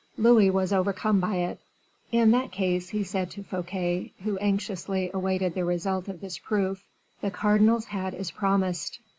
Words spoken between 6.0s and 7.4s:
of this proof, "the